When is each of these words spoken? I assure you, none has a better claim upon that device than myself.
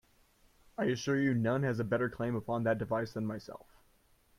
I 0.79 0.85
assure 0.85 1.19
you, 1.19 1.35
none 1.35 1.61
has 1.61 1.79
a 1.79 1.83
better 1.83 2.09
claim 2.09 2.35
upon 2.35 2.63
that 2.63 2.79
device 2.79 3.13
than 3.13 3.27
myself. 3.27 3.67